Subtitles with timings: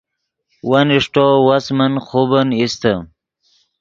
[0.69, 2.93] ون اݰٹو وس من خوبن ایستے